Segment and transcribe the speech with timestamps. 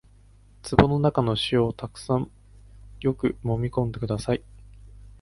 [0.63, 2.31] 壺の中の塩をたくさん
[3.01, 4.41] よくもみ込んでください